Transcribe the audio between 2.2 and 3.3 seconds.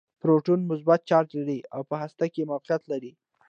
کې موقعیت لري.